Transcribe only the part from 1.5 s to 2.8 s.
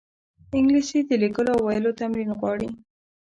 او ویلو تمرین غواړي